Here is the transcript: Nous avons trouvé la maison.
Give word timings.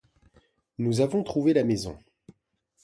Nous 0.79 0.99
avons 1.01 1.23
trouvé 1.23 1.53
la 1.53 1.63
maison. 1.63 1.95